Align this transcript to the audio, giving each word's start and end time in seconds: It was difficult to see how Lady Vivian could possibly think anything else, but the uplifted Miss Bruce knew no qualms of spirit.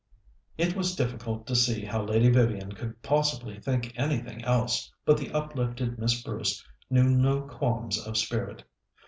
It 0.57 0.75
was 0.75 0.95
difficult 0.95 1.45
to 1.45 1.55
see 1.55 1.85
how 1.85 2.01
Lady 2.01 2.27
Vivian 2.31 2.71
could 2.71 2.99
possibly 3.03 3.59
think 3.59 3.93
anything 3.95 4.43
else, 4.43 4.91
but 5.05 5.15
the 5.15 5.31
uplifted 5.31 5.99
Miss 5.99 6.23
Bruce 6.23 6.65
knew 6.89 7.03
no 7.07 7.41
qualms 7.43 7.99
of 8.03 8.17
spirit. 8.17 8.63